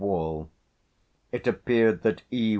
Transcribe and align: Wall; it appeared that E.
Wall; 0.01 0.49
it 1.31 1.45
appeared 1.45 2.01
that 2.01 2.23
E. 2.31 2.49